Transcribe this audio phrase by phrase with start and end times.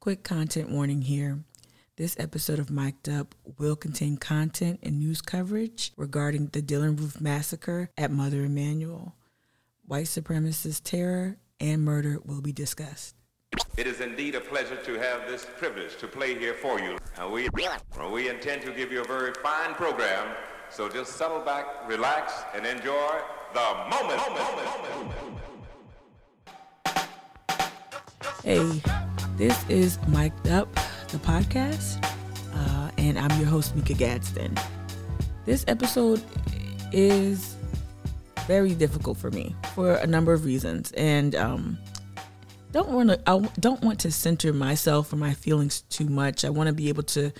[0.00, 1.40] Quick content warning here.
[1.98, 7.20] This episode of Mic'd Up will contain content and news coverage regarding the Dylann Roof
[7.20, 9.14] massacre at Mother Emanuel.
[9.84, 13.14] White supremacist terror and murder will be discussed.
[13.76, 16.96] It is indeed a pleasure to have this privilege to play here for you.
[17.30, 17.50] We,
[18.10, 20.34] we intend to give you a very fine program,
[20.70, 23.18] so just settle back, relax, and enjoy
[23.52, 24.16] the moment.
[24.16, 25.40] moment, moment.
[28.42, 28.80] Hey,
[29.40, 30.70] this is Mic'd Up,
[31.08, 32.04] the podcast,
[32.54, 34.54] uh, and I'm your host, Mika Gadsden.
[35.46, 36.22] This episode
[36.92, 37.56] is
[38.46, 41.78] very difficult for me for a number of reasons, and um,
[42.72, 43.20] don't want to.
[43.26, 46.44] I don't want to center myself or my feelings too much.
[46.44, 47.32] I want to be able to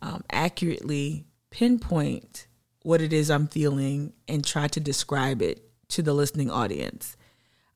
[0.00, 2.46] um, accurately pinpoint
[2.84, 7.16] what it is I'm feeling and try to describe it to the listening audience.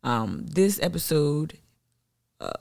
[0.04, 1.58] Um, this episode
[2.40, 2.52] uh,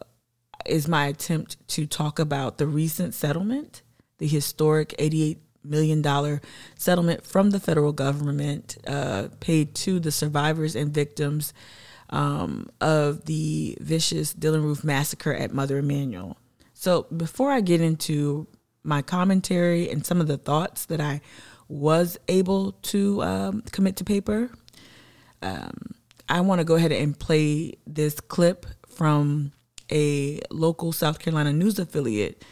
[0.65, 3.81] is my attempt to talk about the recent settlement,
[4.17, 6.39] the historic $88 million
[6.75, 11.53] settlement from the federal government uh, paid to the survivors and victims
[12.09, 16.37] um, of the vicious Dylann Roof massacre at Mother Emanuel.
[16.73, 18.47] So before I get into
[18.83, 21.21] my commentary and some of the thoughts that I
[21.67, 24.51] was able to um, commit to paper,
[25.41, 25.95] um,
[26.29, 29.51] I want to go ahead and play this clip from
[29.91, 32.43] a local South Carolina news affiliate,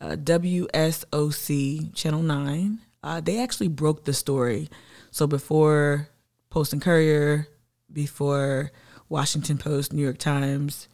[0.00, 2.78] uh, WSOC Channel 9.
[3.02, 4.68] Uh, they actually broke the story.
[5.10, 6.08] So before
[6.50, 7.48] Post and Courier,
[7.92, 8.72] before
[9.08, 10.88] Washington Post, New York Times,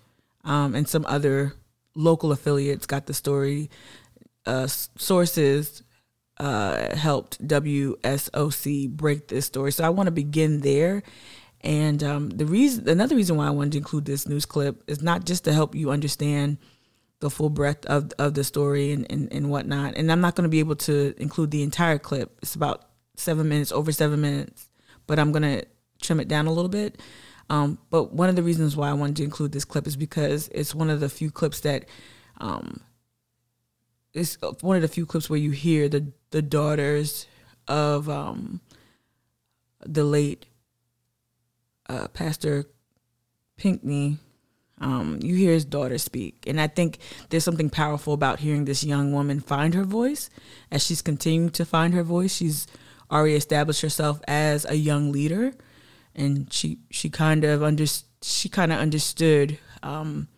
[0.44, 1.55] um, and some other
[1.94, 3.70] local affiliates got the story,
[4.47, 5.82] uh, sources
[6.38, 9.72] uh, helped WSOC break this story.
[9.72, 11.02] So I want to begin there
[11.62, 15.03] and um, the reason, another reason why I wanted to include this news clip is
[15.03, 16.58] not just to help you understand
[17.20, 19.94] the full breadth of, of the story and, and, and whatnot.
[19.97, 22.38] And I'm not going to be able to include the entire clip.
[22.41, 24.70] It's about seven minutes, over seven minutes,
[25.06, 25.66] but I'm going to
[26.00, 27.00] trim it down a little bit.
[27.50, 30.48] Um, but one of the reasons why I wanted to include this clip is because
[30.54, 31.84] it's one of the few clips that,
[32.38, 32.81] um,
[34.15, 37.27] it's one of the few clips where you hear the the daughters
[37.69, 38.60] of um,
[39.84, 40.47] the late
[41.91, 42.67] uh, Pastor
[43.56, 44.19] Pinckney,
[44.81, 46.45] um, you hear his daughter speak.
[46.47, 50.31] And I think there's something powerful about hearing this young woman find her voice
[50.71, 52.34] as she's continuing to find her voice.
[52.34, 52.69] She's
[53.11, 55.53] already established herself as a young leader,
[56.15, 57.87] and she she kind of under
[58.22, 60.28] she kind of understood, um,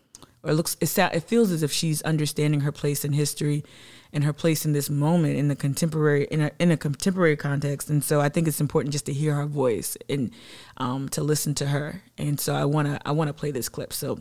[0.42, 3.62] or looks it, it feels as if she's understanding her place in history
[4.12, 7.88] and her place in this moment in the contemporary in a, in a contemporary context.
[7.90, 10.30] And so i think it's important just to hear her voice and
[10.76, 12.02] um, to listen to her.
[12.18, 13.92] And so i want to i want to play this clip.
[13.92, 14.20] So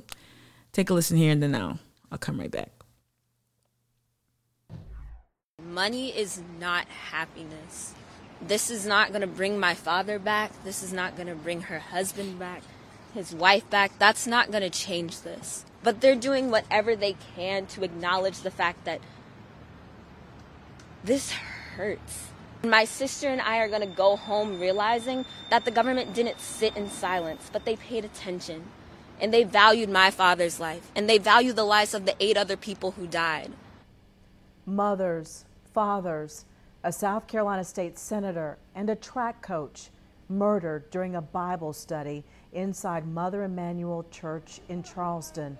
[0.71, 1.79] take a listen here and then i'll
[2.11, 2.71] i'll come right back.
[5.63, 7.93] Money is not happiness.
[8.41, 10.51] This is not going to bring my father back.
[10.63, 12.63] This is not going to bring her husband back
[13.13, 13.91] his wife back.
[13.99, 15.65] That's not going to change this.
[15.83, 19.01] But they're doing whatever they can to acknowledge the fact that
[21.03, 22.27] this hurts.
[22.63, 26.77] My sister and I are going to go home realizing that the government didn't sit
[26.77, 28.63] in silence, but they paid attention.
[29.19, 32.57] And they valued my father's life, and they valued the lives of the eight other
[32.57, 33.51] people who died.
[34.65, 36.45] Mothers, fathers,
[36.83, 39.89] a South Carolina state senator, and a track coach
[40.29, 42.23] murdered during a Bible study
[42.53, 45.57] inside Mother Emanuel Church in Charleston.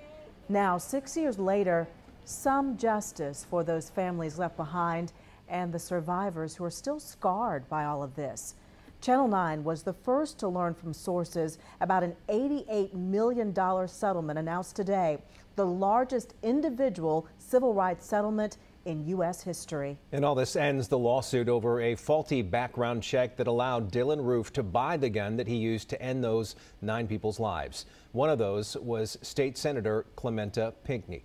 [0.49, 1.87] Now, six years later,
[2.25, 5.11] some justice for those families left behind
[5.51, 8.55] and the survivors who are still scarred by all of this.
[9.01, 14.75] Channel 9 was the first to learn from sources about an $88 million settlement announced
[14.75, 15.17] today,
[15.55, 19.41] the largest individual civil rights settlement in U.S.
[19.41, 19.97] history.
[20.11, 24.53] And all this ends the lawsuit over a faulty background check that allowed Dylann Roof
[24.53, 27.85] to buy the gun that he used to end those nine people's lives.
[28.11, 31.23] One of those was State Senator Clementa Pinckney.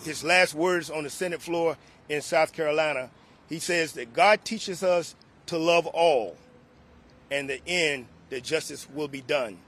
[0.00, 1.76] His last words on the Senate floor
[2.08, 3.10] in South Carolina,
[3.48, 5.14] he says that God teaches us
[5.46, 6.36] to love all,
[7.30, 9.58] and the end that justice will be done.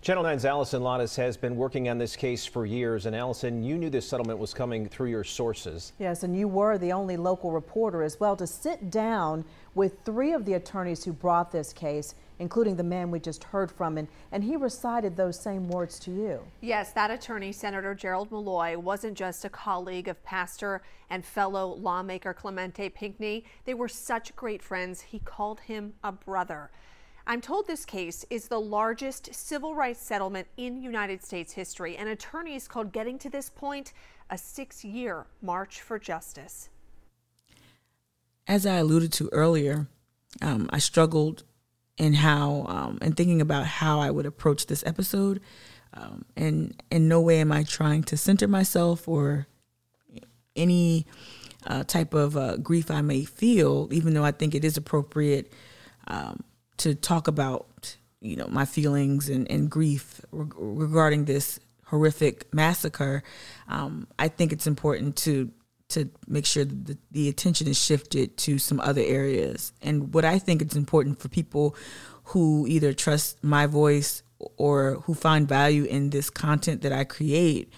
[0.00, 3.06] Channel 9's Allison Latos has been working on this case for years.
[3.06, 5.92] And Allison, you knew this settlement was coming through your sources.
[5.98, 10.32] Yes, and you were the only local reporter as well to sit down with three
[10.32, 14.08] of the attorneys who brought this case including the man we just heard from, and,
[14.32, 16.40] and he recited those same words to you.
[16.60, 22.34] Yes, that attorney, Senator Gerald Malloy, wasn't just a colleague of pastor and fellow lawmaker
[22.34, 23.44] Clementa Pinckney.
[23.64, 26.70] They were such great friends, he called him a brother.
[27.30, 32.08] I'm told this case is the largest civil rights settlement in United States history, and
[32.08, 33.92] attorneys called getting to this point
[34.30, 36.70] a six year march for justice.
[38.46, 39.88] As I alluded to earlier,
[40.40, 41.44] um, I struggled
[41.98, 45.42] in how, um, and thinking about how I would approach this episode.
[45.92, 49.46] Um, and in no way am I trying to center myself or
[50.56, 51.04] any
[51.66, 55.52] uh, type of uh, grief I may feel, even though I think it is appropriate
[56.06, 56.42] um,
[56.78, 63.22] to talk about you know my feelings and, and grief re- regarding this horrific massacre
[63.68, 65.50] um, i think it's important to
[65.88, 69.72] to make sure that the, the attention is shifted to some other areas.
[69.82, 71.76] And what i think it's important for people
[72.24, 74.22] who either trust my voice
[74.56, 77.72] or who find value in this content that i create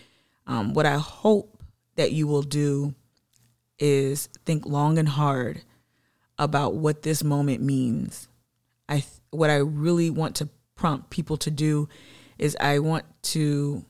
[0.46, 1.62] um, what i hope
[1.96, 2.94] that you will do
[3.78, 5.62] is think long and hard
[6.38, 8.28] about what this moment means
[8.90, 11.88] I what I really want to prompt people to do
[12.38, 13.84] is I want to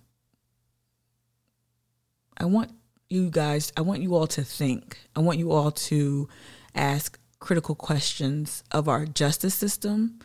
[2.37, 2.71] I want
[3.09, 4.99] you guys I want you all to think.
[5.17, 6.29] I want you all to
[6.75, 10.19] ask critical questions of our justice system,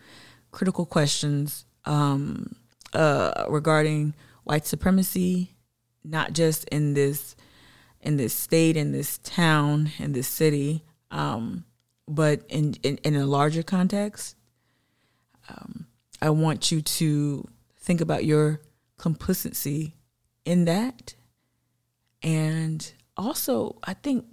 [0.51, 2.56] critical questions um,
[2.94, 4.13] uh, regarding
[4.44, 5.56] white supremacy,
[6.04, 7.36] not just in this
[8.01, 11.63] in this state, in this town, in this city, um,
[12.07, 14.36] but in, in in a larger context
[15.50, 15.88] um,
[16.21, 17.47] I want you to
[17.77, 18.62] think about your
[18.97, 19.95] complicity
[20.44, 21.15] in that.
[22.24, 24.25] And also, I think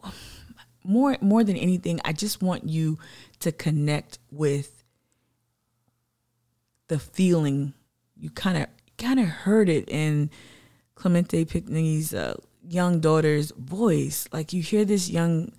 [0.85, 2.99] more more than anything, I just want you
[3.41, 4.85] to connect with
[6.89, 7.75] the feeling.
[8.17, 8.67] You kind of
[8.99, 10.31] kind of heard it in
[10.97, 12.37] Clementa Pinckney's uh,
[12.67, 14.29] young daughter's voice.
[14.33, 15.53] Like you hear this young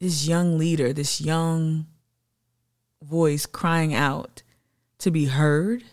[0.00, 1.86] this young leader, this young
[3.04, 4.42] voice crying out
[4.98, 5.84] to be heard.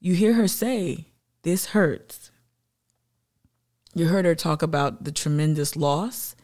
[0.00, 1.06] You hear her say,
[1.42, 2.30] This hurts.
[3.94, 6.36] You heard her talk about the tremendous loss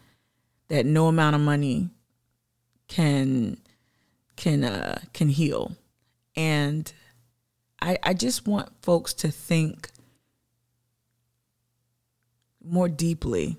[0.68, 1.90] that no amount of money
[2.88, 3.58] can
[4.36, 5.76] can uh, can heal.
[6.34, 6.92] And
[7.80, 9.90] I I just want folks to think
[12.62, 13.56] more deeply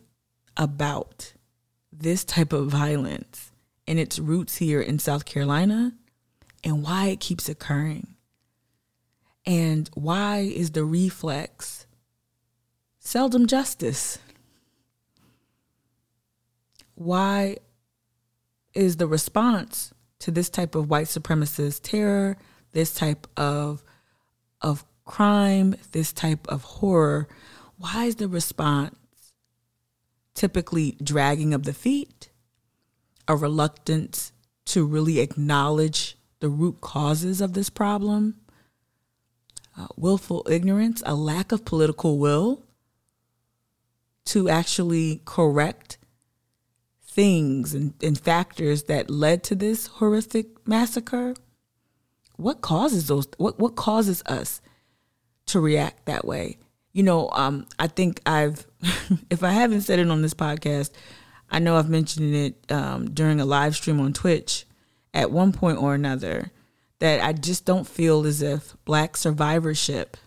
[0.58, 1.34] about
[1.92, 3.52] this type of violence
[3.88, 5.94] and its roots here in South Carolina
[6.64, 8.16] and why it keeps occurring.
[9.46, 11.88] And why is the reflex
[13.00, 14.20] seldom justice?
[16.96, 17.58] Why
[18.74, 22.38] is the response to this type of white supremacist terror,
[22.74, 23.84] this type of
[24.62, 27.28] of crime, this type of horror,
[27.78, 28.96] why is the response
[30.34, 32.27] typically dragging of the feet,
[33.28, 34.32] a reluctance
[34.66, 38.36] to really acknowledge the root causes of this problem,
[39.78, 42.64] uh, willful ignorance, a lack of political will
[44.26, 45.98] to actually correct
[47.04, 51.34] things and, and factors that led to this horrific massacre.
[52.36, 53.28] What causes those?
[53.38, 54.62] What what causes us
[55.48, 56.60] to react that way?
[56.94, 58.68] You know, um, I think I've,
[59.30, 60.92] if I haven't said it on this podcast,
[61.50, 64.66] I know I've mentioned it um, during a live stream on Twitch
[65.14, 66.52] at one point or another
[67.00, 70.18] that I just don't feel as if black survivorship,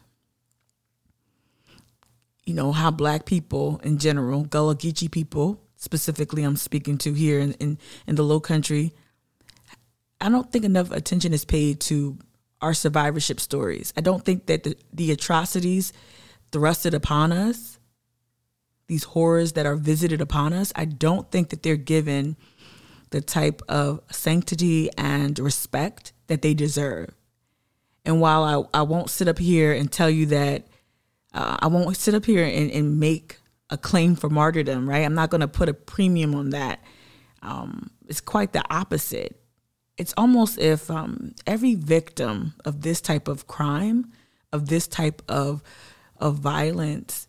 [2.44, 7.40] you know, how black people in general, Gullah Geechee people specifically, I'm speaking to here
[7.40, 8.92] in, in, in the low country,
[10.20, 12.18] I don't think enough attention is paid to
[12.60, 13.92] our survivorship stories.
[13.96, 15.92] I don't think that the, the atrocities
[16.52, 17.78] thrusted upon us
[18.90, 22.36] these horrors that are visited upon us, I don't think that they're given
[23.10, 27.14] the type of sanctity and respect that they deserve.
[28.04, 30.66] And while I, I won't sit up here and tell you that,
[31.32, 33.38] uh, I won't sit up here and, and make
[33.70, 35.04] a claim for martyrdom, right?
[35.04, 36.82] I'm not going to put a premium on that.
[37.42, 39.40] Um, it's quite the opposite.
[39.98, 44.10] It's almost if um, every victim of this type of crime,
[44.52, 45.62] of this type of
[46.16, 47.28] of violence,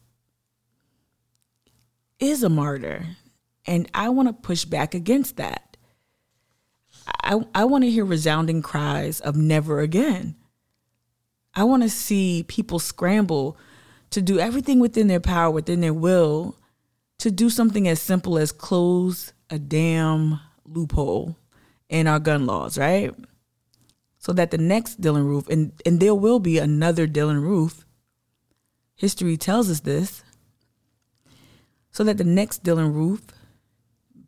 [2.21, 3.17] is a martyr.
[3.65, 5.75] And I want to push back against that.
[7.23, 10.35] I, I want to hear resounding cries of never again.
[11.53, 13.57] I want to see people scramble
[14.11, 16.55] to do everything within their power, within their will,
[17.19, 21.37] to do something as simple as close a damn loophole
[21.89, 23.13] in our gun laws, right?
[24.17, 27.85] So that the next Dylann Roof, and, and there will be another Dylann Roof,
[28.95, 30.23] history tells us this,
[31.91, 33.21] so that the next Dylann Roof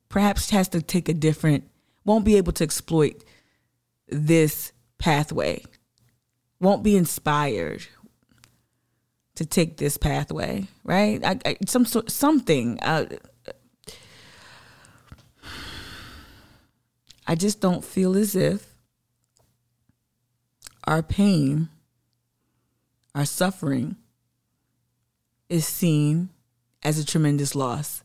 [0.09, 1.63] perhaps has to take a different,
[2.05, 3.23] won't be able to exploit
[4.07, 5.63] this pathway,
[6.59, 7.87] won't be inspired
[9.35, 11.23] to take this pathway, right?
[11.23, 12.79] I, I, some sort, something.
[12.81, 13.05] Uh,
[17.25, 18.75] I just don't feel as if
[20.83, 21.69] our pain,
[23.15, 23.95] our suffering,
[25.49, 26.29] is seen
[26.83, 28.03] as a tremendous loss.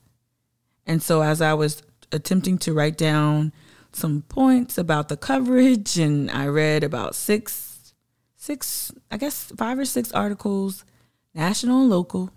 [0.87, 1.83] And so, as I was
[2.13, 3.53] attempting to write down
[3.93, 7.93] some points about the coverage, and I read about six,
[8.37, 10.85] six, I guess five or six articles,
[11.35, 12.31] national and local,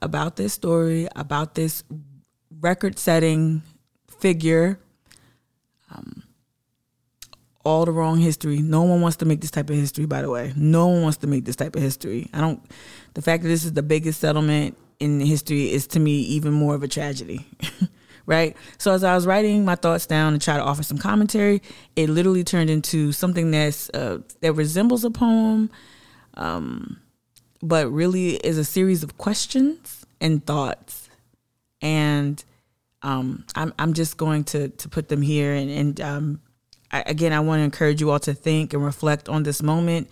[0.00, 1.82] about this story, about this
[2.60, 3.62] record setting
[4.08, 4.78] figure.
[5.90, 6.22] Um,
[7.64, 8.58] all the wrong history.
[8.58, 10.52] No one wants to make this type of history, by the way.
[10.54, 12.28] No one wants to make this type of history.
[12.34, 12.62] I don't,
[13.14, 16.74] the fact that this is the biggest settlement in history is to me even more
[16.74, 17.46] of a tragedy.
[18.26, 18.56] right?
[18.78, 21.62] So as I was writing my thoughts down and try to offer some commentary,
[21.94, 25.70] it literally turned into something that's uh, that resembles a poem,
[26.34, 26.98] um,
[27.62, 31.10] but really is a series of questions and thoughts.
[31.82, 32.42] And
[33.02, 36.40] um, I'm I'm just going to to put them here and and um,
[36.94, 40.08] I, again, I want to encourage you all to think and reflect on this moment.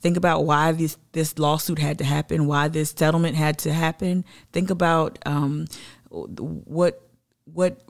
[0.00, 4.24] Think about why this this lawsuit had to happen, why this settlement had to happen.
[4.52, 5.66] Think about um,
[6.08, 7.02] what
[7.44, 7.82] what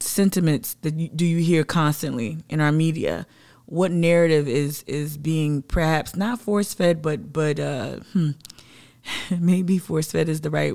[0.00, 3.26] sentiments that you, do you hear constantly in our media?
[3.64, 8.30] What narrative is is being perhaps not force fed, but but uh, hmm,
[9.38, 10.74] maybe force fed is the right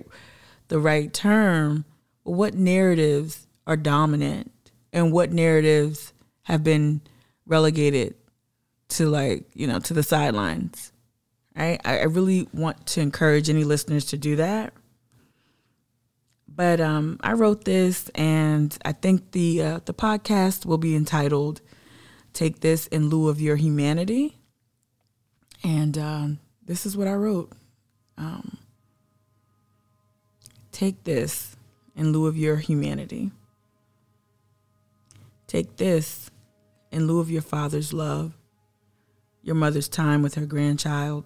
[0.70, 1.86] the right term.
[2.24, 4.52] What narratives are dominant,
[4.92, 6.14] and what narratives
[6.44, 7.02] have been
[7.46, 8.16] relegated
[8.98, 10.94] to like you know to the sidelines
[11.56, 11.80] right?
[11.86, 14.74] I, really want to encourage any listeners to do that.
[16.48, 21.62] But um, i wrote this and i think the uh, the podcast will be entitled
[22.32, 24.38] take this in lieu of your humanity.
[25.64, 27.52] And um, this is what i wrote.
[28.18, 28.58] Um,
[30.72, 31.56] take this
[31.96, 33.32] in lieu of your humanity.
[35.48, 36.30] Take this
[36.92, 38.34] in lieu of your father's love,
[39.44, 41.26] your mother's time with her grandchild,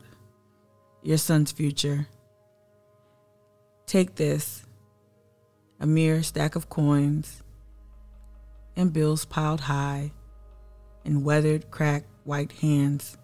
[1.04, 2.08] your son's future.
[3.86, 4.66] Take this,
[5.80, 7.44] a mere stack of coins
[8.76, 10.12] and bills piled high
[11.06, 13.18] in weathered, cracked white hands.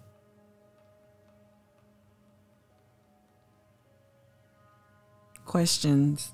[5.44, 6.32] Questions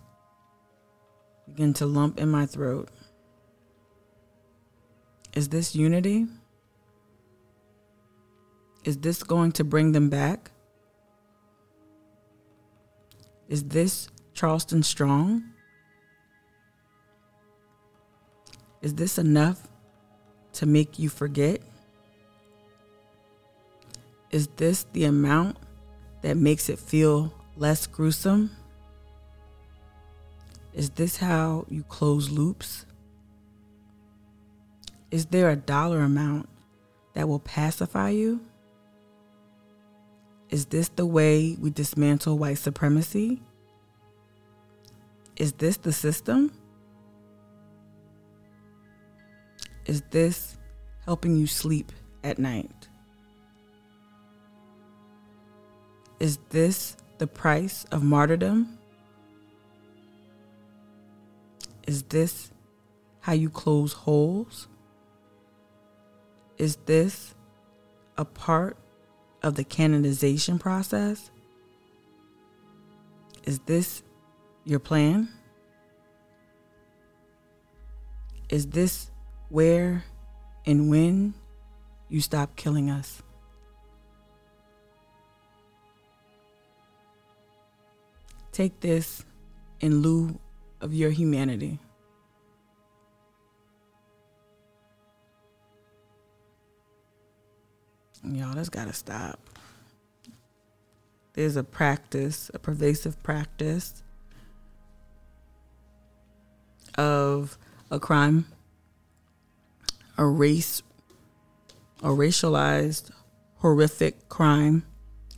[1.47, 2.89] begin to lump in my throat.
[5.35, 6.27] Is this unity?
[8.85, 10.51] Is this going to bring them back?
[13.49, 15.43] Is this Charleston strong?
[18.81, 19.69] Is this enough
[20.55, 21.61] to make you forget?
[24.31, 25.57] Is this the amount
[26.23, 28.51] that makes it feel less gruesome?
[30.73, 32.87] Is this how you close loops?
[35.11, 36.49] Is there a dollar amount
[37.15, 38.41] that will pacify you?
[40.51, 43.41] Is this the way we dismantle white supremacy?
[45.37, 46.53] Is this the system?
[49.87, 50.59] Is this
[51.05, 51.93] helping you sleep
[52.25, 52.89] at night?
[56.19, 58.79] Is this the price of martyrdom?
[61.87, 62.51] Is this
[63.21, 64.69] how you close holes?
[66.59, 67.35] Is this
[68.19, 68.77] a part
[69.43, 71.31] of the canonization process?
[73.45, 74.03] Is this
[74.65, 75.29] your plan?
[78.49, 79.11] Is this
[79.49, 80.05] where
[80.67, 81.35] and when
[82.09, 83.23] you stop killing us?
[88.53, 89.25] Take this
[89.81, 90.39] in lieu
[90.81, 91.79] of your humanity.
[98.23, 99.41] Y'all, that's got to stop.
[101.33, 104.03] There's a practice, a pervasive practice
[106.97, 107.57] of
[107.91, 108.47] a crime,
[110.19, 110.83] a race,
[112.03, 113.11] a racialized,
[113.57, 114.85] horrific crime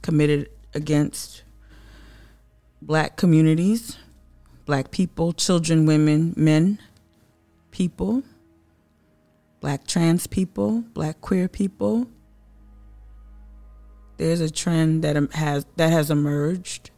[0.00, 1.44] committed against
[2.80, 3.96] black communities,
[4.64, 6.80] black people, children, women, men,
[7.70, 8.24] people,
[9.60, 12.08] black trans people, black queer people
[14.16, 16.90] there's a trend that has that has emerged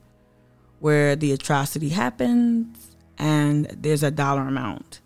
[0.80, 5.00] where the atrocity happens and there's a dollar amount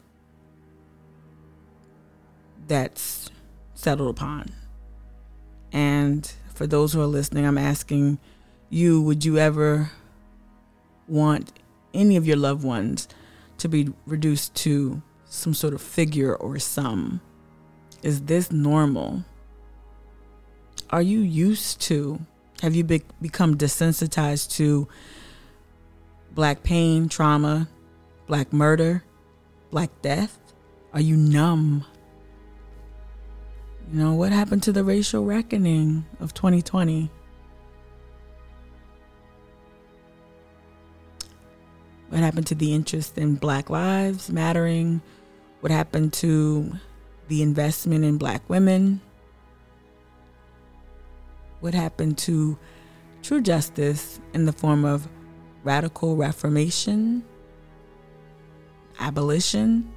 [2.67, 3.31] that's
[3.75, 4.53] settled upon.
[5.73, 8.19] And for those who are listening, I'm asking
[8.71, 9.91] you would you ever
[11.07, 11.53] want
[11.95, 13.09] any of your loved ones
[13.59, 17.21] to be reduced to some sort of figure or sum?
[18.03, 19.25] Is this normal?
[20.91, 22.19] Are you used to,
[22.63, 24.89] have you be- become desensitized to
[26.35, 27.69] black pain, trauma,
[28.27, 29.05] black murder,
[29.71, 30.39] black death?
[30.95, 31.85] Are you numb?
[33.93, 37.11] You know, what happened to the racial reckoning of 2020?
[42.09, 45.03] What happened to the interest in Black Lives Mattering?
[45.61, 46.73] What happened to
[47.29, 49.03] the investment in black women?
[51.61, 52.57] What happened to
[53.23, 55.09] true justice in the form of
[55.65, 57.25] radical reformation,
[59.01, 59.93] abolition,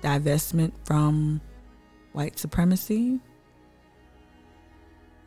[0.00, 1.40] divestment from
[2.12, 3.20] white supremacy,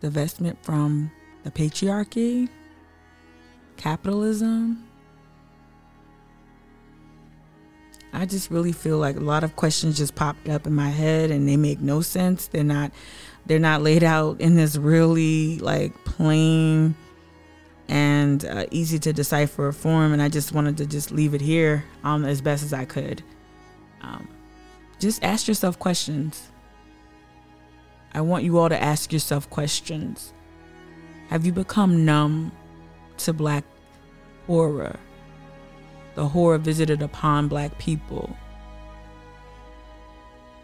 [0.01, 1.11] divestment from
[1.43, 2.49] the patriarchy,
[3.77, 4.83] capitalism?
[8.11, 11.29] I just really feel like a lot of questions just popped up in my head
[11.29, 12.47] and they make no sense.
[12.47, 12.91] They're not
[13.49, 16.95] they're not laid out in this really like plain
[17.89, 21.83] and uh, easy to decipher form and I just wanted to just leave it here
[22.03, 23.23] um, as best as I could.
[24.01, 24.29] Um,
[24.99, 26.49] just ask yourself questions.
[28.13, 30.31] I want you all to ask yourself questions.
[31.27, 32.53] Have you become numb
[33.17, 33.65] to black
[34.47, 34.97] horror?
[36.19, 38.35] the horror visited upon black people?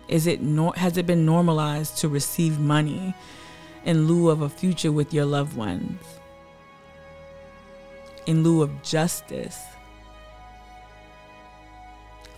[0.07, 3.15] Is it nor- has it been normalized to receive money
[3.83, 6.01] in lieu of a future with your loved ones?
[8.25, 9.59] In lieu of justice?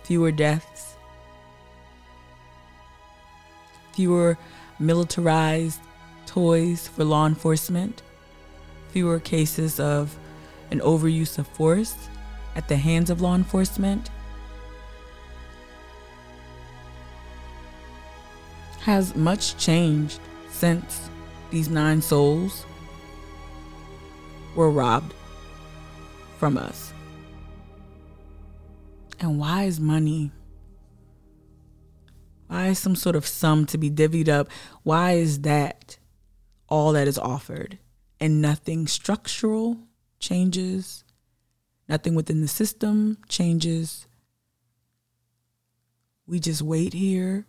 [0.02, 0.96] Fewer deaths?
[3.92, 4.38] Fewer
[4.78, 5.80] militarized
[6.26, 8.02] toys for law enforcement?
[8.90, 10.16] Fewer cases of
[10.70, 12.08] an overuse of force?
[12.58, 14.10] at the hands of law enforcement?
[18.88, 20.18] Has much changed
[20.50, 21.10] since
[21.50, 22.64] these nine souls
[24.54, 25.12] were robbed
[26.38, 26.94] from us?
[29.20, 30.32] And why is money?
[32.46, 34.48] Why is some sort of sum to be divvied up?
[34.84, 35.98] Why is that
[36.66, 37.78] all that is offered
[38.18, 39.80] and nothing structural
[40.18, 41.04] changes?
[41.90, 44.06] Nothing within the system changes.
[46.26, 47.44] We just wait here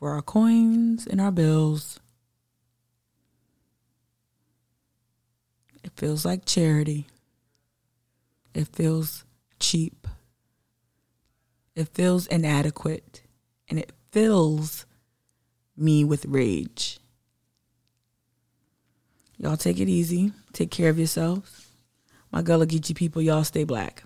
[0.00, 2.00] for our coins and our bills.
[5.84, 7.06] It feels like charity.
[8.54, 9.24] It feels
[9.60, 10.06] cheap.
[11.76, 13.22] It feels inadequate.
[13.68, 14.86] And it fills
[15.76, 16.98] me with rage.
[19.36, 20.32] Y'all take it easy.
[20.52, 21.68] Take care of yourselves.
[22.32, 24.02] My Gullah Geechee people, y'all stay black.